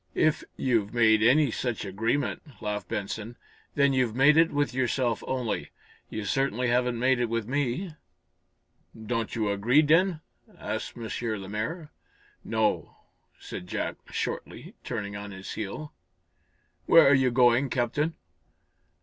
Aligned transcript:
"If 0.15 0.43
you've 0.57 0.95
made 0.95 1.21
any 1.21 1.51
such 1.51 1.85
agreement," 1.85 2.59
laughed 2.59 2.87
Benson, 2.87 3.37
"then 3.75 3.93
you've 3.93 4.15
made 4.15 4.35
it 4.35 4.51
with 4.51 4.73
yourself 4.73 5.23
only. 5.27 5.69
You 6.09 6.25
certainly 6.25 6.69
haven't 6.69 6.97
made 6.97 7.19
it 7.19 7.29
with 7.29 7.47
me." 7.47 7.91
"Don't 8.99 9.35
you 9.35 9.51
agree, 9.51 9.83
then?" 9.83 10.21
asked 10.57 10.97
M. 10.97 11.07
Lemaire. 11.39 11.91
"No," 12.43 12.97
said 13.37 13.67
Jack, 13.67 13.97
shortly, 14.09 14.73
turning 14.83 15.15
on 15.15 15.29
his 15.29 15.51
heel. 15.53 15.93
"Where 16.87 17.07
are 17.07 17.13
you 17.13 17.29
going, 17.29 17.69
Captain?" 17.69 18.15